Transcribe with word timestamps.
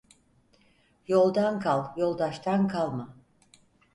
Yoldan 1.07 1.59
kal, 1.59 1.85
yoldaştan 1.97 2.67
kalma. 2.67 3.17